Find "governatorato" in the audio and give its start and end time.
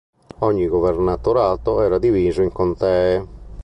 0.67-1.83